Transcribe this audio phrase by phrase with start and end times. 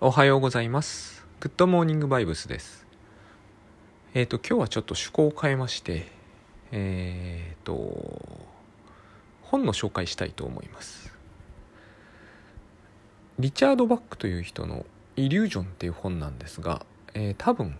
[0.00, 1.26] おはようございます。
[1.40, 2.86] グッドモーニングバイブスです。
[4.14, 6.06] えっ、と、今日はちょっと趣向を変えまして、
[6.70, 8.46] えっ、と、
[9.42, 11.12] 本の紹介したいと思います。
[13.40, 14.86] リチャード・バックという人の
[15.18, 17.76] 「イリュージョン」っていう本なんですが、えー多分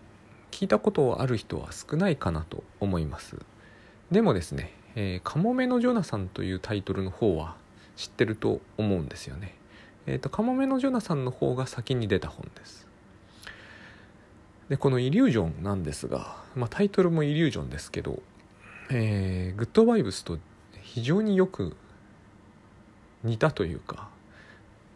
[0.50, 3.36] 聞いたことある人は少ないかなと思います。
[4.10, 7.54] でもですね、えーカモメのジョナサンというタイトルの方は
[7.94, 9.54] 知ってると思うんですよね。
[10.10, 12.88] えー、とカモメのジョナサンの方が先に出た本です。
[14.70, 18.22] でこの「イリュージョン」なんですが、まあ、タイトルもイリュージョンですけど、
[18.90, 20.38] えーグッドバイブスと
[20.80, 21.76] 非常によく
[23.22, 24.08] 似たというか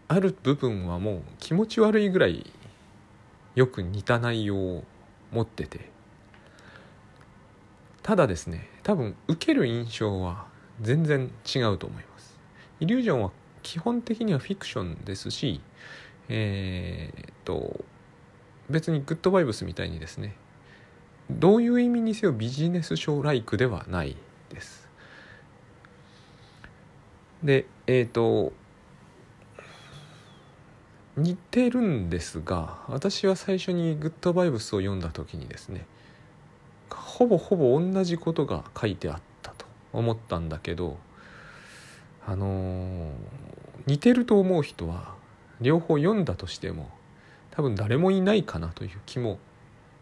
[0.09, 2.51] ある部分はもう気持ち悪いぐらい
[3.55, 4.84] よく似た内容を
[5.31, 5.91] 持ってて
[8.03, 10.47] ただですね多分受ける印象は
[10.81, 12.39] 全然違うと思います。
[12.81, 13.31] イリュージョンは
[13.62, 15.61] 基本的にはフィクションですし
[16.29, 17.84] えーっと
[18.70, 20.34] 別にグッドバイブスみたいにですね
[21.31, 24.17] どういう意味にせよビジネス書ライクではない
[24.51, 24.89] です。
[27.42, 28.53] でえーっと
[31.17, 35.84] 似てるんですが私は最初にグッドバイブスを読んだ時にですね
[36.91, 40.97] ほぼほぼ同じことが書いてあったと思ったんだけど
[42.27, 43.11] あのー
[43.86, 45.14] 似てると思う人は
[45.61, 46.91] 両方読んだとしても
[47.50, 49.39] 多分誰もいないかなという気も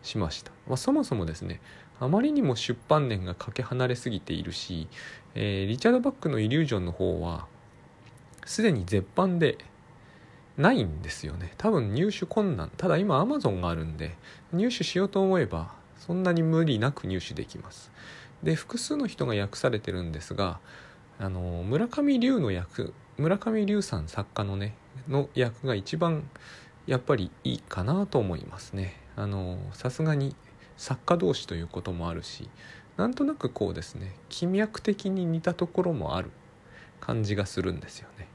[0.03, 1.61] しました、まあ、そもそもですね
[2.01, 4.89] あまりにも出版年がかけ離れすぎているし、
[5.35, 7.47] えーリチャード・バックの「イリュージョン」の方は
[8.47, 9.59] すでに絶版で
[10.57, 11.53] ないんですよね。
[11.59, 12.71] 多分入手困難。
[12.77, 14.17] ただ今アマゾンがあるんで
[14.53, 17.93] 入手しようと思えばそんなに無理なく入手できます。
[18.43, 20.59] で複数の人が訳されてるんですが
[21.21, 24.75] あの村上龍の役村上龍さん作家のね
[25.07, 26.29] の役が一番
[26.87, 28.97] やっぱりいいかなと思いますね。
[29.17, 30.35] あのさすがに
[30.79, 32.49] 作家同士ということもあるし
[32.97, 36.31] なんとなくこうですね気脈的に似たところもある
[37.01, 38.27] 感じがするんですよね。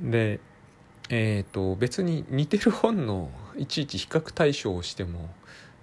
[0.00, 0.40] で
[1.10, 5.28] えっ、と別に似てる本のいちいち比較対象をしても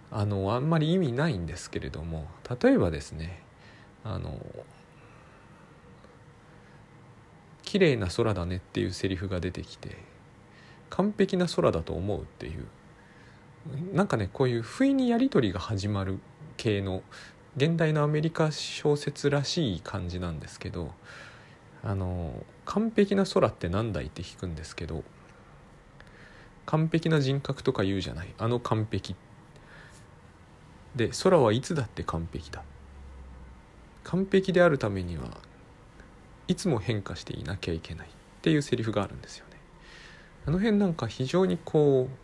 [0.09, 2.25] あのあんまり意味ないんですけれども
[2.59, 3.43] 例えばですね
[4.03, 4.39] あの
[7.67, 9.97] 綺麗な空だねっていうセリフが出てきて
[10.89, 12.65] 完璧な空だと思うっていう。
[13.93, 16.19] なんかねこういう不意にやり取りが始まる
[16.55, 17.03] 系の
[17.57, 20.93] 現代のアメリカ小説らしい感じなんですけど
[21.83, 25.03] あの完璧な空って何だいって聞くんですけど
[26.65, 28.33] 完璧な人格とか言うじゃない。
[28.37, 29.17] あの完璧。
[30.95, 32.63] で空はいつだって完璧だ。
[34.05, 35.41] 完璧であるためには
[36.47, 38.09] いつも変化していなきゃいけないっ
[38.41, 39.57] ていうセリフがあるんですよね
[40.45, 42.17] あの辺なんか非常にこう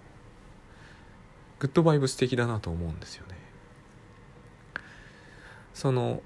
[1.60, 3.36] グッドバイブス的だなと思うんですよね
[5.74, 6.22] その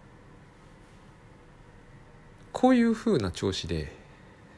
[2.52, 3.96] こういう風な調子で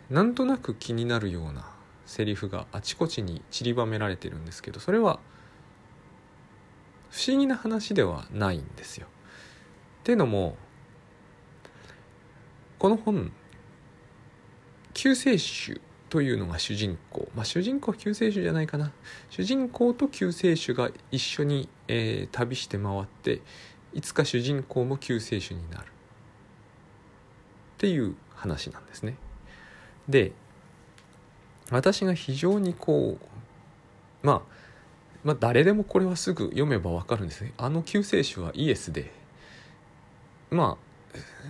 [0.10, 1.70] なんとなく気になるような
[2.06, 5.20] セリフがあちこちに散りばめられてるんですけどそれは
[7.12, 9.08] 不思議な話ではないんですよ。
[10.02, 10.56] っていうのも
[12.80, 13.32] この本
[14.94, 15.80] 救世主
[16.10, 18.92] というのが主人公まあ主人公は救世主じゃないかな
[19.30, 23.42] 主人公と救世主が一緒に、えー旅して回って
[23.94, 25.86] いつか主人公も救世主になるっ
[27.78, 29.16] ていう話なんですね。
[30.08, 30.32] で
[31.72, 33.18] 私が非常にこ
[34.24, 34.42] うまあ
[35.24, 37.54] まあ誰でもこれはすぐ読めばわかるんですね。
[37.58, 39.12] あの救世主はイエスで
[40.50, 40.89] まあ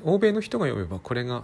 [0.04, 1.44] 欧米の人が読めばこれが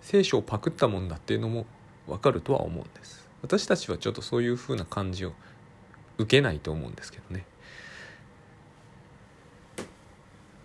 [0.00, 1.66] 聖書をパクったもんだっていうのも
[2.06, 3.26] わかるとは思うんです。
[3.42, 5.32] 私たちはちょっとそういう風な感じを
[6.18, 7.44] 受けないと思うんですけどね。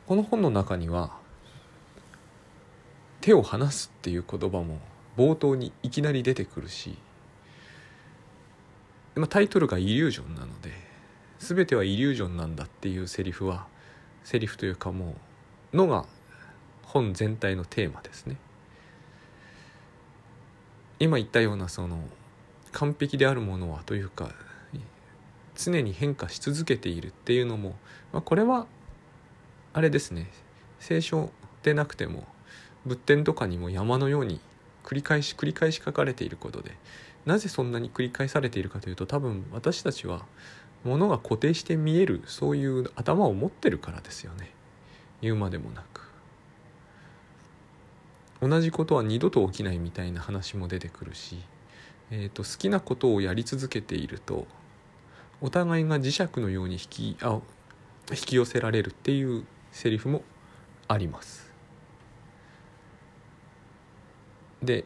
[0.08, 1.18] この本の中には
[3.22, 4.80] 手を離すっていう言葉も
[5.18, 6.98] 冒頭にいきなり出てくるし、
[9.16, 10.72] まあ、タイトルが「イリュージョン」なので
[11.40, 13.68] 全てはイリュージョンなんだっていうセリフは
[14.24, 15.16] セリフというかも
[15.74, 16.06] うのが
[16.90, 18.36] 本全体のテーマですね。
[21.00, 22.00] 今言ったようなその
[22.72, 24.32] 完璧であるものはというか
[25.56, 27.76] 常に変化し続けているっていうのも、
[28.12, 28.66] まあ、これは
[29.74, 30.30] あれですね。
[30.80, 31.32] 聖書
[31.64, 32.26] でなくても
[32.86, 34.40] 仏典とかにも山のように
[34.84, 36.72] 繰り返し繰り返し書かれていることで
[37.26, 40.26] なぜそんなに繰り返されているかというと多分私たちは
[40.86, 44.52] 物が固定して見えるそういう頭を持ってるからですよね。
[45.22, 46.09] 言うまでもなく。
[48.42, 51.38] 同じことは二度と起きないみたいな話も出てくるし
[52.12, 54.48] えーと、好きなことをやり続けていると
[55.42, 57.40] お互いが磁石のように引きあ
[58.10, 60.24] 引き寄せられるっていうセリフも
[60.88, 61.54] あります。
[64.64, 64.84] で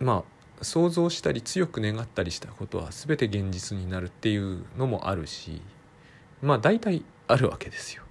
[0.00, 0.24] ま
[0.60, 5.62] あ想像したり強く願ったりしたことは全て現実になるっていうのもあるし
[6.42, 8.02] まあ大体あるわけですよ。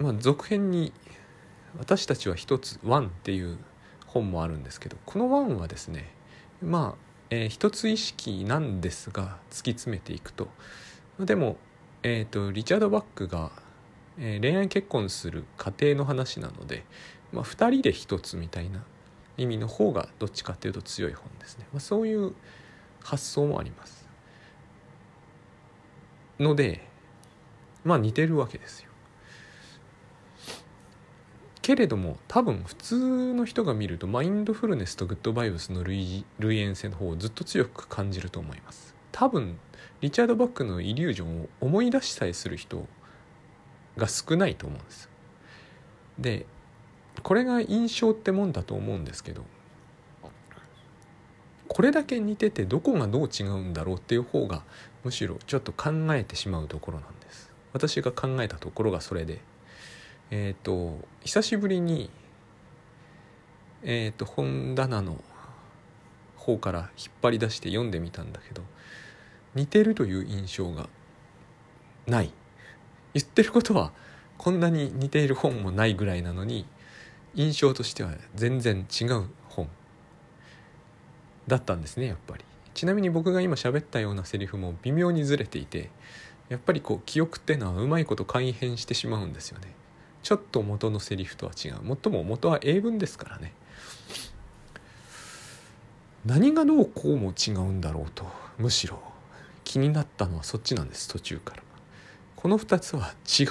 [0.00, 0.92] まあ続編に
[1.78, 3.58] 「私たちは一つワン」っていう
[4.06, 6.10] 本もあるんですけどこのワンはですね
[6.62, 10.48] まあ、えー、一つ意識なんですが突き詰めていくと。
[11.18, 11.56] でも、
[12.02, 13.50] えーと、リチャード・バックが、
[14.18, 16.84] えー、恋愛結婚する家庭の話なので、
[17.32, 18.82] まあ、2人で一つみたいな
[19.36, 22.34] 意味の方がどっちかっていうと強い本ですね、まあ、そういう
[23.02, 24.08] 発想もあります。
[26.38, 26.86] ので
[27.84, 28.89] まあ似てるわけですよ。
[31.62, 38.94] けれども多分普通の人が見るとマインドフルネスとグッドバイブスの類類縁性の方をずっと強く感じると思います。
[39.12, 39.58] 多分
[40.00, 42.86] リチャード・バックのイリュージョンを思い出しさえする人
[43.96, 45.10] が少ないと思うんです。
[46.18, 46.46] で
[47.22, 49.44] これが印象ってもんだと思うんですけど
[51.68, 54.64] これだけ似ててどこがどう違うんだろうっていう方が
[55.04, 57.52] むしろちょっと考えてしまうところなんです。
[57.72, 59.40] 私が考えたところがそれで
[60.30, 62.10] えっ、ー、と久しぶりに
[63.82, 65.22] えっ、ー、と本棚の
[66.36, 68.62] 方から引っ張り出して読んでみたんだけど
[69.54, 70.88] 似てるという印象が
[72.06, 72.32] ない。
[73.12, 73.92] 言ってることは
[74.38, 76.64] こんなに似ている本もないぐらいなのに
[77.34, 79.68] 印象としては全然違う本
[81.46, 82.44] だったんですねやっぱり。
[82.72, 85.90] ちなみに僕が今喋ったようなセリフも微妙にずれていて
[86.48, 89.79] やっぱりこう記憶っていうのはうまいこと改変してしまうんですよね。
[90.22, 91.82] ちょっと元のセリフとは違う。
[91.82, 93.52] もとも元は英文ですからね。
[96.26, 98.26] 何がどうこうも違うんだろうと
[98.58, 99.00] むしろ。
[99.64, 101.62] 気になったのはそっちなんです途中から。
[102.36, 103.44] この2つは違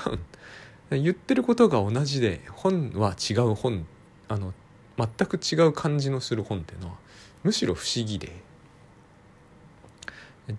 [0.95, 3.86] う言ってることが同じで本は違う本
[4.27, 4.54] あの
[4.98, 6.95] 全く違う感じのする本っていうのは
[7.44, 8.50] むしろ不思議で。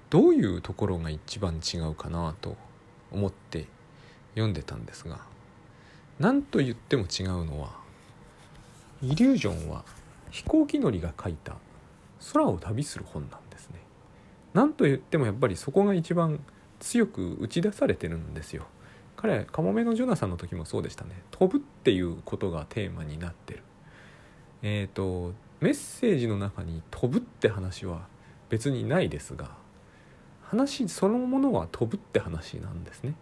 [0.08, 2.56] どういうところが一番違うかなと
[3.10, 3.66] 思って
[4.34, 5.18] 読んでたんですが
[6.20, 7.70] 何と言っても違うのは
[9.02, 9.84] イリュージョンは
[10.31, 11.56] 飛行機乗りが書いた
[12.32, 13.81] 空を旅する本なんですね。
[14.52, 16.38] 何と言ってもやっぱりそこが一番
[16.78, 18.67] 強く打ち出されてるんですよ。
[19.20, 23.62] 彼カモメのジョナサンの時もそうでしたね飛ぶっていうことがテーマになってる
[24.62, 28.06] えっ、ー、とメッセージの中に飛ぶって話は
[28.49, 29.50] 別にないですが
[30.43, 33.14] 話そのものは飛ぶって話なんですね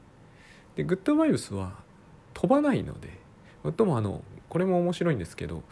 [0.77, 1.73] でグッドバイブスは
[2.39, 3.09] 飛ばないので
[3.73, 5.65] ともあのこれも面白いんですけど、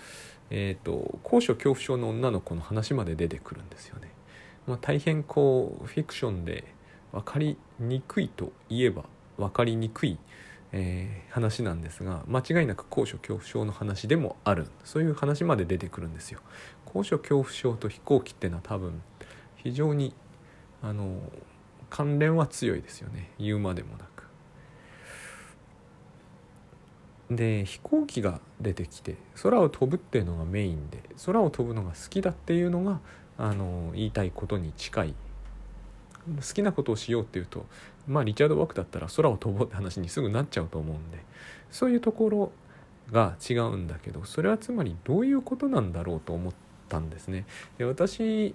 [0.50, 4.10] えーと、高所恐怖症の女の子の話まで出てくるんですよね。
[4.66, 6.64] まあ、大変こうフィクションで
[7.12, 9.04] 分かりにくいといえば
[9.38, 10.18] 分かりにくい、
[10.72, 16.40] えー、話なんですが間違いなく高所恐怖症の話でもあるそういう話まで出てくるんですよ。
[16.84, 19.00] 高所恐怖症と飛行機ってのは多分
[19.54, 20.14] 非常に
[20.82, 21.20] あの
[21.90, 24.15] 関連は強いですよね言うまでもなく。
[27.30, 33.00] で飛行機が出てきて空を飛ぶっていうのがメインで空を飛ぶのが好きだっていうのが
[33.38, 35.14] あの言いたいことに近い
[36.36, 37.66] 好きなことをしようっていうと
[38.06, 41.18] まあリチャード・ワークだったら空を飛ぼうって話にすぐなっちゃうと思うんで
[41.70, 42.52] そういうところ
[43.10, 46.52] が違うんだけどそれはつまりどういうことなんだろうと思っ
[46.88, 47.44] たんですね。
[47.78, 48.54] で私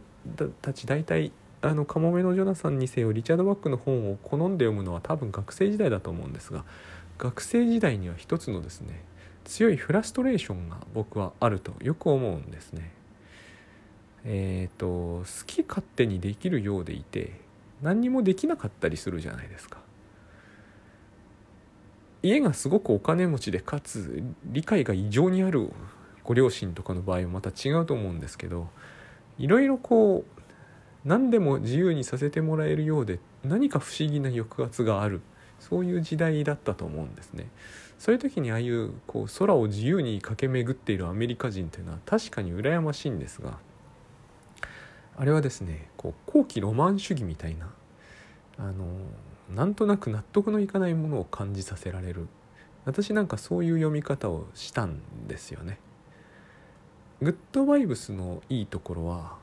[0.62, 1.32] たち大体
[1.62, 6.66] あのカモメのジョナサンにせよリチャード・ワックの本を好んで読むのは多分学生時代だと思うんですが
[7.22, 9.04] 学生時代には一つのですね
[9.44, 12.92] 強いフラストレーションが僕はあるとよく思うんですね。
[14.24, 17.40] えっ、ー、と好き勝手にできるようでいて
[17.82, 19.78] 何にもできなかったりするじゃないですか。
[22.24, 25.72] 家がすごくお金持ちでかつ理解が異常にある
[26.24, 28.68] ご両親とかの場合はまた違うと思うんですけど
[29.40, 30.42] いろいろこう
[31.04, 35.22] 何でも自由にさせてもらえるようで何か不思議な抑圧がある
[35.62, 37.48] そういう時代だったと思うんですね。
[38.00, 43.60] そういう時にああいうこう空を自由に駆け巡っているアメリカ人というのは確かに羨ましいんですが
[45.16, 47.70] あれはですねこう後期ロマン主義みたいな
[48.58, 48.88] あの
[49.56, 52.28] なんとなく納得のいかないものを感じさせられる
[52.86, 55.78] 私なんかそういう読み方をしたんですよね。
[57.22, 59.36] グッドバイブスのいいところは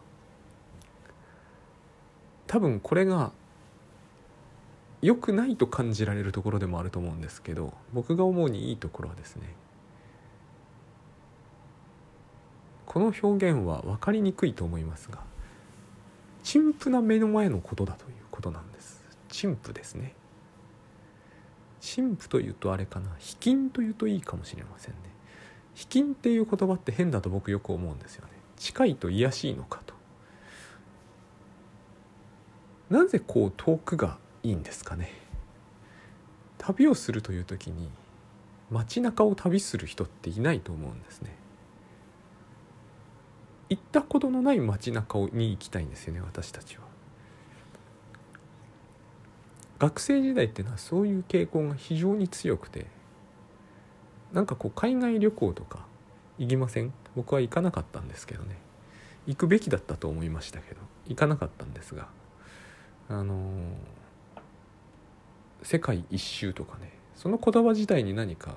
[2.48, 3.30] 多分これが
[5.00, 9.54] 良くないと感じられるところでもあると思うんですけど僕が思うにいいところはですね
[12.86, 15.20] この表現は分かりにくいと思いますが
[16.42, 19.04] 陳腐な目の前のことだということなんです。
[19.28, 20.14] 陳腐ですね。
[21.80, 25.00] 陳腐というとあれかな卑近というといいかもしれませんね。
[25.74, 28.32] 卑近っていう言葉って変だと僕よく思うんですよね。
[28.56, 29.94] 近いと癒しいのかと。
[32.88, 34.16] なぜこう遠くが
[34.48, 35.12] いいんですかね。
[36.56, 37.90] 旅をするという時に
[38.70, 41.34] 街中を旅する人っていないと思うんですね。
[43.68, 46.84] 行ったことのない街中に行きたいんですよね私たちは。
[49.78, 52.86] 学生時代っていうのはそういう傾向が非常に強くて
[54.32, 55.84] なんかこう海外旅行とか
[56.38, 56.94] 行きません？
[57.14, 58.56] 僕は行かなかったんですけどね。
[59.26, 62.08] 行くべきだったと思いましたけど行かなかったんですが
[63.10, 63.38] あのー、
[65.62, 68.56] 世界一周とかねその言葉自体に何か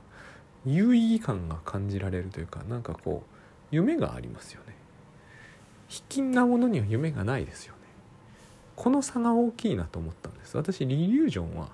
[0.65, 4.75] 有意義感が感じられるというかなんかこう夢がありますよね。
[5.88, 7.79] 卑近なものには夢がないですよね。
[8.75, 10.55] この差が大きいなと思ったんです。
[10.55, 11.70] 私リリュージョンは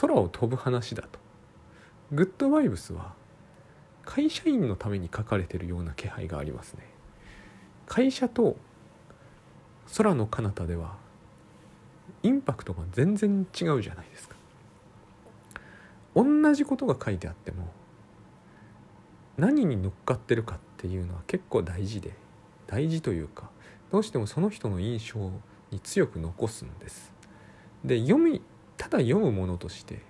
[0.00, 1.18] 空を飛ぶ話だと。
[2.12, 3.14] グッドバイブスは
[4.04, 6.86] 会社員のために書かれてるような気配がありますね。
[7.86, 8.56] 会社と
[9.96, 10.96] 空の彼方では
[12.24, 14.34] インパクトが全然違うじゃないですか。
[16.16, 17.68] 同じことが書いてあっても
[19.36, 22.14] 何に乗っかってるかっていうのは結構大事で
[22.66, 23.50] 大事というか
[23.90, 25.30] どうしてもその人の印象
[25.70, 27.12] に強く残すんです。
[27.84, 28.40] で読み
[28.78, 30.00] ただ読むものとして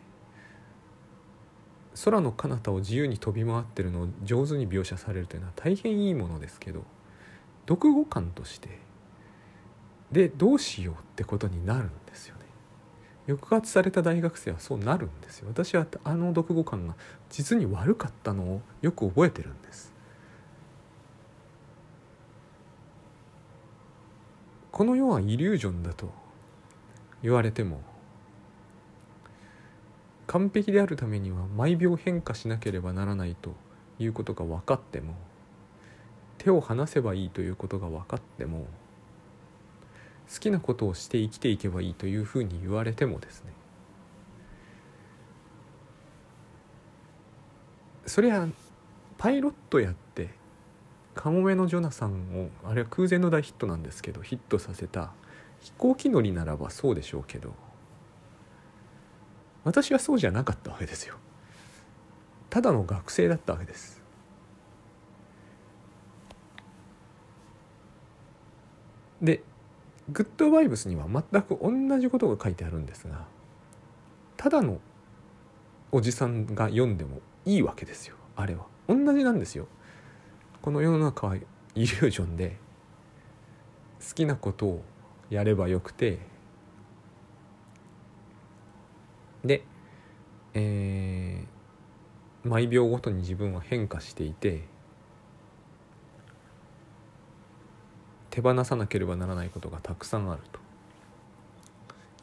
[2.05, 6.85] 空の彼方を自由に飛び回ってるのを上手に描写されるというのは大変いいものですけど
[7.69, 8.79] 読後感として
[10.13, 12.43] でどうしようってことになるんですよね。
[13.27, 15.49] 抑圧された大学生はそうなるんですよ。
[15.49, 16.95] 私はあの読後感が
[17.31, 19.93] 実に悪かったのをよく覚えてるんです。
[24.71, 26.11] この世はイリュージョンだと
[27.23, 27.81] 言われても
[30.27, 33.55] 完璧であるためには毎秒変化しなければならないと
[34.01, 35.15] いうことが分かっても
[36.39, 38.67] 手を離せばいいということが分かっても
[40.35, 43.53] 好きなことをして生きていけばいいというふうに言われてもですね。
[48.07, 48.49] そりゃ
[49.17, 50.31] パイロットやって
[51.15, 55.13] カモメのジョナサンをあれは空前の大ヒットなんですけどヒットさせた
[55.61, 57.55] 飛行機乗りならばそうでしょうけど
[59.63, 61.15] 私はそうじゃなかったわけですよ。
[62.51, 64.03] ただの学生だったわけです。
[69.23, 69.43] で
[70.11, 73.27] グッドバイブスには全く同じことが書いてあるんですが
[74.37, 74.79] ただの
[75.93, 78.67] おじさんが読んでもいいわけですよあれは。
[78.89, 79.67] 同じなんですよ。
[80.61, 81.41] この世の中はイ
[81.75, 82.57] リュージョンで
[84.07, 84.83] 好きなことを
[85.31, 86.19] やればよくて
[89.45, 89.65] で、
[90.55, 94.63] えー、毎秒ごとに自分は変化していて
[98.35, 100.59] 手放さなければならないことがたくさんあると。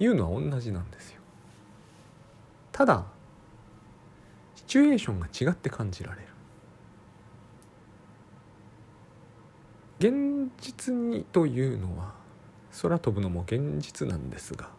[0.04, 1.22] いうのは同じなんですよ。
[2.74, 3.06] ただ
[4.56, 6.28] シチュエーションが違って感じられる。
[10.00, 12.14] 現実にというのは
[12.82, 14.70] 空飛ぶのも現実なんですが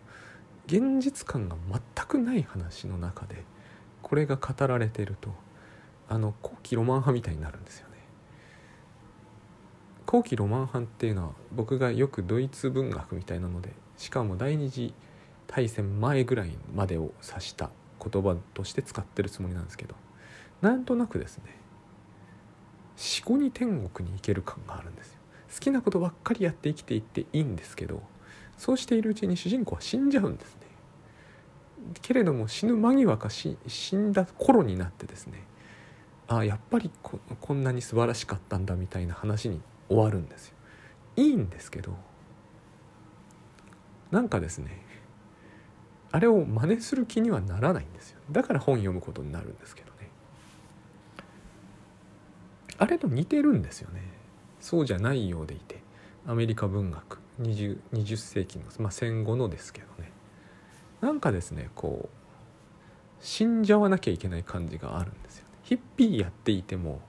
[0.66, 3.44] 現実感が全くない話の中で
[4.02, 5.30] これが語られてると
[6.08, 7.91] あの後期ロマン派みたいになるんですよね。
[10.12, 14.92] 後期ロマン派っていうのは僕がよくドイツ文学みたいなのでしかも第二次
[15.47, 19.95] 大戦前ぐらいまでを指した言葉として使ってるつもりなんですけど
[20.61, 21.45] なんとなくですね
[23.25, 25.19] 思考に天国に行ける感があるんですよ。
[25.54, 28.02] 好きなことばっかりやって生きていっていいんですけど
[28.59, 30.66] そうしているうちに主人公は死んじゃうんですね。
[32.02, 33.57] けれども死ぬ間際か死
[33.97, 35.42] んだ頃になってですね
[36.28, 40.54] ああやっぱりここんなに素晴らしかったんだみたいな話に終わるんですよ。
[41.16, 41.94] いいんですけど
[44.11, 44.82] なんかですね
[46.11, 48.20] あれを真似する気にはならないんですよ。
[48.30, 50.11] だから本読むことになるんですけどね。
[52.78, 54.02] あれと似てるんですよね。
[54.61, 55.82] そうじゃないようでいて
[56.26, 60.12] アメリカ文学 20, 20世紀の、まあ、戦後のですけどね。
[61.00, 62.22] なんかですねこう
[63.20, 67.00] 死んじゃわなきゃいけない感じがあるんですよ、ね、ヒッピーやっていても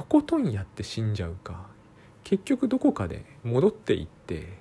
[0.00, 1.66] とことんやって死んじゃうか。
[2.24, 4.56] 結局どこかで戻っていって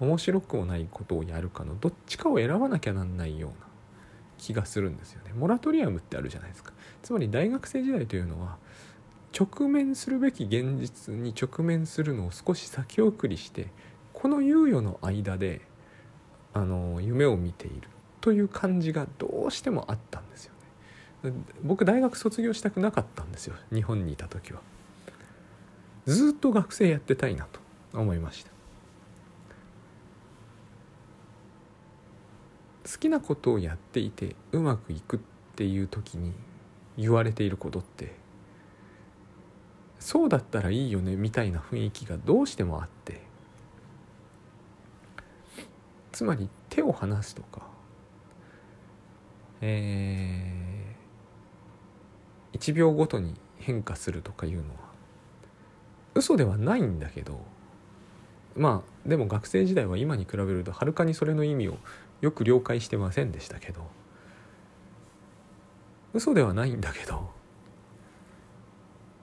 [0.00, 3.66] 面白くもないことをやるかのどっちかを選ばなきゃなんないような
[4.36, 5.32] 気がするんですよね。
[5.34, 6.74] モラトリアムってあるじゃないですか。
[7.02, 8.58] つまり大学生時代というのは
[9.38, 13.68] 直面するべき現実に直面するのを少し先送りして
[14.12, 15.62] この猶予の間で
[16.52, 17.88] あの夢を見ている
[18.20, 20.25] という感じがどうしてもあったんです
[21.62, 24.60] 僕大学卒業したくなかったんですよ日本にいた時は。
[26.06, 27.60] ずっと学生やってたいなと
[27.92, 28.50] 思いました。
[32.90, 35.20] 好きなことをやっていてうまくいくっ
[35.56, 36.32] ていう時に
[36.96, 38.14] 言われていることって
[39.98, 43.20] そうだったらいいよねみたいな雰囲気がどうしてもあって
[46.12, 47.62] つまり手を離すとか
[49.60, 50.75] えー、
[52.52, 54.86] 1秒ごとに変化するとかいうのは
[56.14, 57.40] 嘘ではないんだけど
[58.56, 61.76] まあでも学生時代は今に比べるとはるかにそれの意味を
[62.20, 63.86] よく了解してませんでしたけど
[66.14, 67.30] 嘘ではないんだけど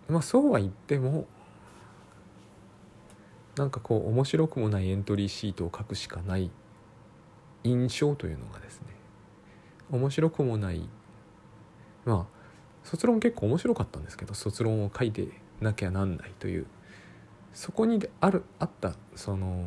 [0.08, 1.26] まあそうは言っても
[3.56, 6.52] なんかこう面白くもないエントリーシートを書くしかない
[7.64, 8.88] 印象というのがですね
[9.92, 10.88] 面白くもない
[12.06, 12.43] まあ
[12.84, 15.28] 卒論結構面白かったんですけど卒論を書いて
[15.62, 16.66] なきゃなんないという
[17.54, 19.66] そこにあるあったその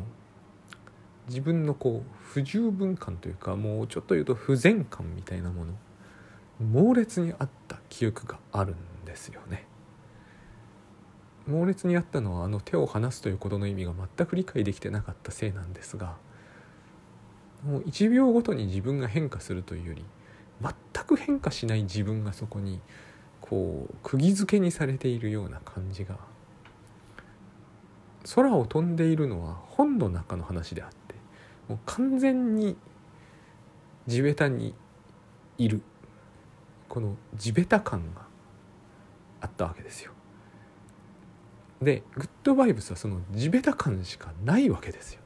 [1.27, 5.73] 自分のこう不十分感というかもうちょっと言うと不全感みたいなもの
[6.59, 9.65] 猛烈にあった記憶があるんですよね。
[11.47, 16.17] 猛烈にあったのはあの手を離すということの意味が全く理解できてなかったせいなんですが
[17.63, 20.03] もう1秒ごとに自分が変化するというより
[20.61, 22.81] 全く変化しない自分がそこに
[23.49, 26.17] こう釘付けにされているような感じが
[28.35, 31.15] 空を飛んでいるのは本の中の話であって
[31.69, 32.75] もう完全に
[34.05, 34.73] 地べたに
[35.57, 35.81] いる
[36.89, 38.21] この地べた感が
[39.41, 40.11] あったわけですよ。
[41.81, 45.21] でグッドバイブスはその地べた感しかないわけですよ。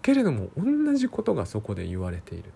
[0.00, 2.52] けれども同じことがそこで言われている。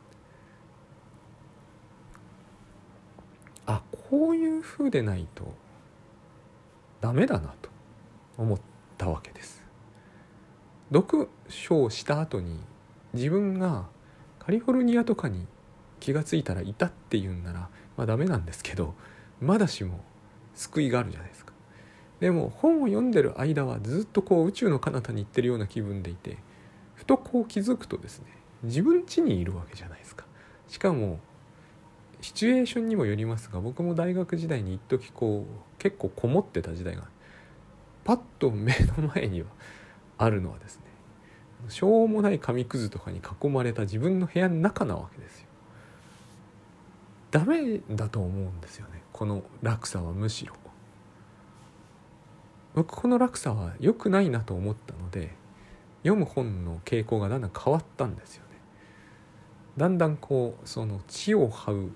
[3.67, 3.83] あ
[4.23, 5.53] こういう風でないと
[7.01, 7.71] ダメだなと
[8.39, 8.61] 思っ
[8.97, 9.65] たわけです。
[10.93, 12.61] 読書をした後に
[13.15, 13.89] 自分が
[14.39, 15.49] カリフォルニアとかに
[15.99, 18.95] 気が付いたらいたっていうんならまあダメなんですけど
[19.41, 20.05] まだしも
[20.55, 21.53] 救いがあるじゃないですか。
[22.21, 26.39] でも本を読んでる間はずっとこう宇宙の彼方に行ってるような気分でいて
[26.95, 28.27] ふとこう気づくとですね
[28.63, 30.27] 自分家にいるわけじゃないですか。
[30.69, 31.19] しかも
[32.23, 37.09] シチュエーションにもよりますが僕も大学時代に一時こう結構こもってた時代が
[38.05, 39.49] パッと目の前には
[40.19, 40.83] あるのはですね
[41.69, 45.47] しょうもない紙くずとかに囲まれた自分の部屋の中なわけですよ。
[47.33, 50.55] ダメだと思うんですよねこの落差はむしろ。
[52.75, 55.35] 僕この落差は良くないなと思ったので
[56.03, 58.51] 読む本の傾向がだんだん変わったんですよね。
[59.77, 61.93] だんだんこうその地を這う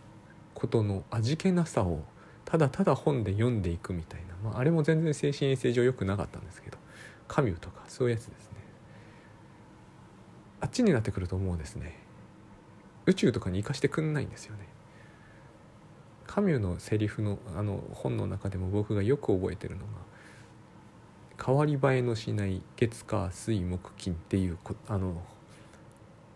[0.57, 2.03] ことの味気なさを
[2.47, 6.79] ただただ本で読んでいくみたいな、まあ、あれも全然精神衛生上良くなかったんですけど
[7.29, 8.57] カミュとかそういうやつですね。
[10.61, 11.99] あっちになってくるともうですね。
[13.05, 14.67] 宇宙とかに行かしてくんないんですよね。
[16.27, 19.93] カミュのセリフのあの本の中でも僕がよく覚えてるのが
[21.45, 25.23] 「変わり映えのしない月火水木金」っていうあの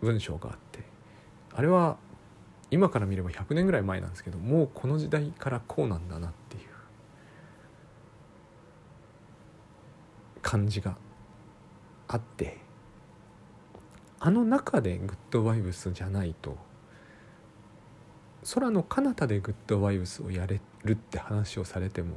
[0.01, 0.85] 文章があって
[1.55, 1.97] あれは
[2.71, 6.71] 今から見れば100年ぐらい前なんですけどもうこの時代からこうなんだなっていう。
[10.43, 10.97] 感じが
[12.09, 12.59] あって。
[14.23, 16.59] あの中でグッドバイブスじゃないと
[18.55, 22.17] 空の彼方でグッドバイブスをやれるって話をされても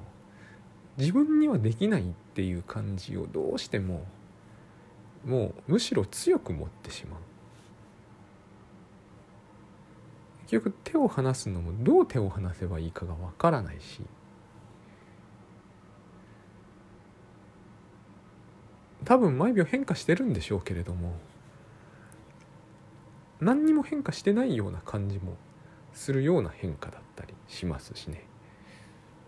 [0.97, 4.05] 自分にはできないっていう感じをどうしても
[5.25, 7.19] もうむしろ強く持ってしまう。
[10.47, 14.01] 結局手を離すのもどう手を離せばいいかがわからないし。
[19.06, 21.13] 多分毎秒変化してるんでしょうけれども。
[23.41, 25.36] 何にも変化してないような感じも
[25.93, 28.25] するような変化だったりしますしね。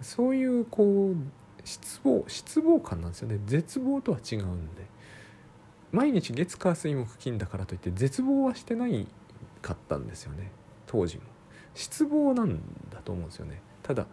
[0.02, 1.16] そういうこう
[1.64, 3.40] 失望失望感なんですよね。
[3.46, 4.86] 絶望とは違うんで。
[5.92, 9.08] 毎日月火水木金だからといって絶望はしてない
[9.62, 10.52] かったんですよね。
[10.86, 11.24] 当時も
[11.74, 13.62] 失望なんだと思うんですよね。
[13.84, 14.08] ただ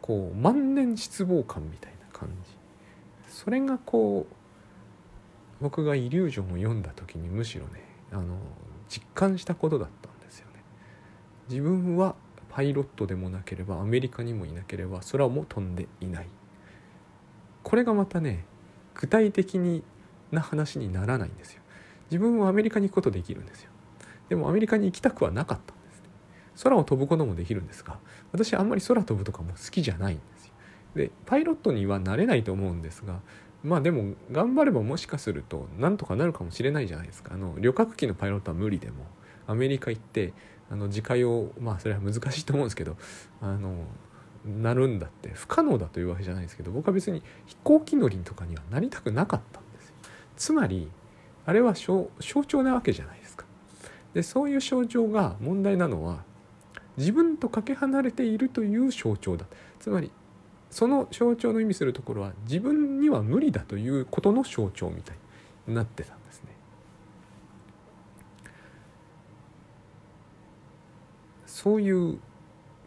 [0.00, 2.50] こう万年失望感みたいな感じ。
[3.32, 4.34] それがこう
[5.62, 8.38] 僕がイリュージョンを読んだ時にむしろねあの
[8.88, 10.62] 実感したことだったんですよね。
[11.48, 12.14] 自分は
[12.50, 16.28] パイロットでもなければアメリカにもいなければ空も飛んでいない。
[17.62, 18.44] これがまたね
[18.94, 19.82] 具体的に
[20.30, 21.62] な話にならないんですよ。
[22.10, 23.70] 自分はアメリカに行くことできるんですよ。
[24.28, 25.73] でもアメリカに行きたくはなかった、
[26.62, 27.98] 空を飛ぶこともできるんですが
[28.32, 30.52] 私あんまり空飛ぶとかも好きじゃないんですよ。
[30.94, 33.20] でパイロットにはなれないと思うんですが
[33.62, 37.34] まあでも頑張ればもしかするとなんとかなるかもしれないじゃないですか。
[37.34, 39.06] あの旅客機のパイロットは無理でも
[39.46, 40.32] アメリカ行って
[40.70, 42.96] あの自家用まあそれは難しいと思うんですけど
[43.40, 43.86] あの
[44.44, 49.94] なるんだって不可能だというわけじゃないですけど僕は別に飛行機乗りとかにはなりたくなかったんですよ。
[50.36, 50.90] つまり
[51.46, 52.08] あれは象
[52.46, 53.46] 徴なわけじゃないですか。
[54.12, 56.22] でそういう象徴が問題なのは
[56.96, 59.46] 自分とかけ離れているという象徴だ。
[59.80, 60.10] つまり
[60.70, 65.16] その象徴の意味するところは自分には無理だということの象徴みたい
[65.68, 66.50] になってたんですね。
[71.46, 72.18] そういう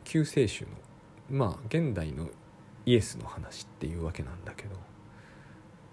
[0.04, 0.68] 救世主の
[1.30, 2.30] まあ現代の
[2.86, 4.76] イエスの話っていうわけなんだけど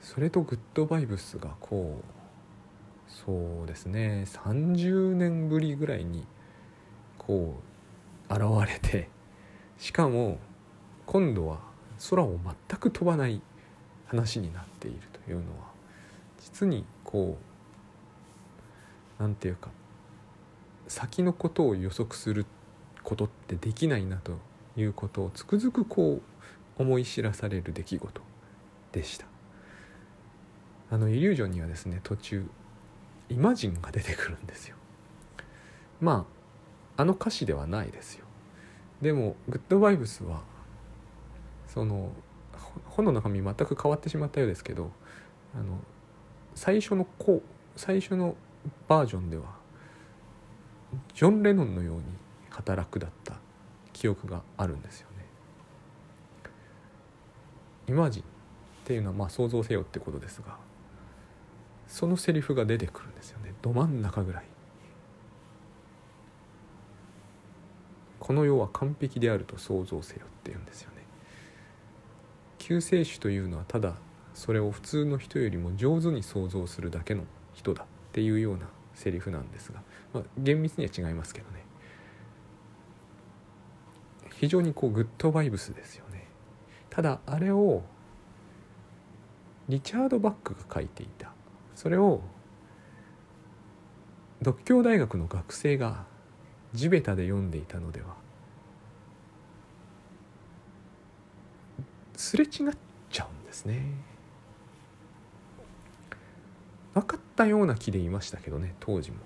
[0.01, 2.05] それとグッドバイブスがこう
[3.11, 6.27] そうですね30年ぶりぐらいに
[7.19, 7.74] こう
[8.31, 9.09] 現れて
[9.79, 10.39] しかも
[11.07, 11.61] 今度は
[12.11, 13.41] 空を全く飛ばない
[14.07, 15.69] 話になっているというのは
[16.41, 17.39] 実にこ
[19.19, 19.71] う何て言うか
[20.89, 22.47] 先のことを予測する
[23.03, 24.39] ことってできないなと
[24.77, 26.21] いうことをつくづくこ
[26.79, 28.21] う思い知らされる出来事
[28.93, 29.27] でした。
[30.91, 32.47] あのイリュージョンにはですね途中
[33.29, 34.77] イマジンが出てくるんですよ。
[36.01, 36.34] まあ
[36.97, 38.25] あの歌詞ではないですよ
[39.03, 40.43] でもグッドバイブスは
[41.67, 42.11] その
[42.87, 44.91] 本の中身全く変わってしまったようですけど
[45.55, 45.79] あの
[46.55, 47.43] 最初のこう
[47.77, 48.37] 最初の
[48.89, 49.45] バージョンでは
[51.15, 52.03] ジョン・レノンのように
[52.51, 53.35] 働くだった
[53.93, 55.25] 記憶があるんですよね。
[57.89, 58.27] イマジンっ
[58.85, 60.57] ていうのはまあ想像せよってことですが
[61.87, 64.54] そのセリフが出てくるんですよねど真ん中ぐらい。
[68.25, 71.03] この世は完璧であると想像せよっていうんですよね。
[72.57, 73.97] 救世主というのはただ
[74.33, 79.83] それを普通の人よりも上手に想像するだけの人だっていうようなセリフなんですが、
[80.15, 81.67] まあ、厳密には違いますけどね。
[84.41, 86.27] 非常にこうグッドバイブスですよね。
[86.89, 87.83] ただあれを
[89.69, 91.31] リチャード・バックが書いていた。
[91.75, 92.23] それを
[94.41, 96.14] 独協大学の学生が
[96.75, 98.15] 地べたで読んでいたのでは。
[102.17, 102.51] すれ違っ
[103.11, 103.87] ちゃうんですね。
[106.95, 109.19] 分かったような気でいましたけどね当時も。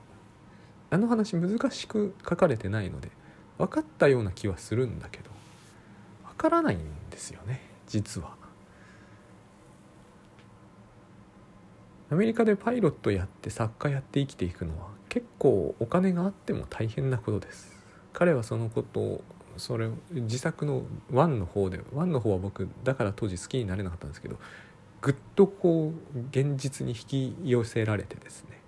[0.91, 3.11] あの話難しく書かれてないので
[3.59, 5.31] 分かったような気はするんだけど
[6.27, 6.79] 分からないん
[7.11, 8.37] ですよね実は。
[12.11, 17.77] アメリカでパイロットやって作家やって生きていくのは結構お金があっても大変なことです。
[18.12, 19.25] 彼はそのことを
[19.59, 24.37] それ自作の1の方で1の方は僕だから当時好きになれなかったんですけど
[25.01, 28.59] ぐっとこう現実に引き寄せられてですね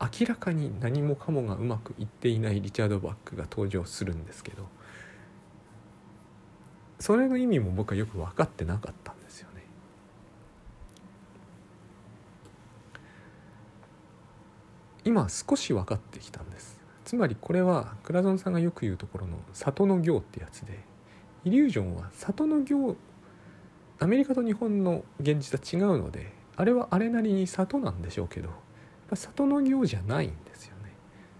[0.00, 4.66] 明らかに何もかもがうまくいっていないリチャード・バックが登場するんですけど
[7.00, 9.62] それの意味も僕はよく分かってなかったんですよね。
[15.08, 16.78] 今少し分かってきたんです。
[17.06, 20.80] つまりこれは倉園さんがよく言うところの里の行ってやつで
[21.46, 22.94] イリュージョンは里の行
[24.00, 28.50] アメリカと日本の現実は違うのであれはあれなりに里なんでしょうけど
[29.14, 30.92] 里の行じゃないんですよね。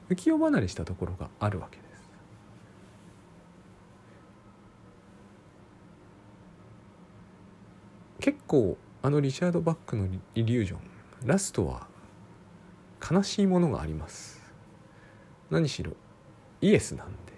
[0.08, 2.10] 浮世離れしたところがあるわけです。
[8.20, 10.78] 結構あのリチャード・バックのイリュージョン
[11.26, 11.86] ラストは
[13.10, 14.42] 悲しいものがあります。
[15.50, 15.92] 何しろ
[16.60, 17.28] イエスなんで。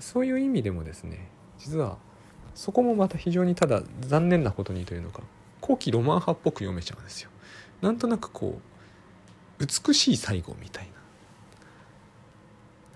[0.00, 1.98] そういう意味でもですね実は
[2.54, 5.22] そこもまた非常にただ残念なことにというのか
[5.60, 7.30] 後期ロマン派っぽく読めちゃうんですよ。
[7.80, 8.58] なんとなくこ
[9.58, 10.92] う美しい最後みたいな。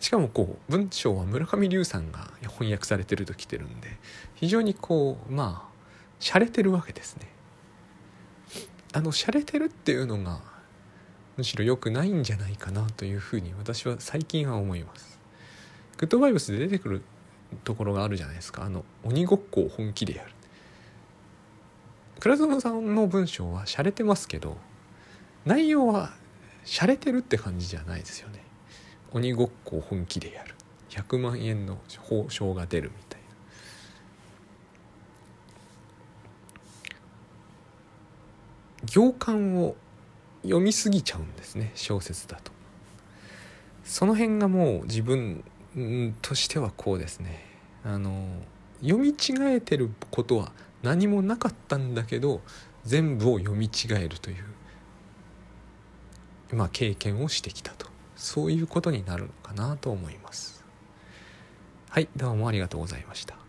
[0.00, 3.88] しかもこう文章は村上龍さんが翻訳されてると来てるんで
[4.34, 5.74] 非常にこうまあ
[6.20, 7.28] 洒落てるわけですね。
[8.92, 10.40] あの洒落てるっていうのが
[11.36, 15.18] むしろ良くないんじゃないかなというふうに私は最近は思います。
[15.98, 17.02] グッドバイブスで出てくる
[17.64, 18.64] ところがあるじゃないですか。
[18.64, 20.30] あの鬼ごっこを本気でやる。
[22.20, 24.56] 倉園さんの文章は洒落てますけど
[25.44, 26.14] 内容は
[26.64, 28.42] 洒落てるって感じじゃないですよね。
[29.12, 30.54] 鬼ごっこを本気でやる。
[30.90, 33.26] 100万円の報奨が出るみたいな。
[38.86, 39.76] 行間を
[40.44, 42.52] 読みすぎちゃうんですね小説だと。
[43.82, 45.44] その辺がもう自分
[46.22, 47.44] としてはこうですね。
[47.84, 48.26] あの
[48.80, 50.52] 読み違えてることは
[50.82, 52.40] 何もなかったんだけど
[52.84, 54.44] 全部を読み違えるという
[56.56, 57.92] まあ経験をしてきたと。
[58.16, 60.64] そういうことになるのかなと思います。
[61.90, 63.43] はいどうもありがとうございました。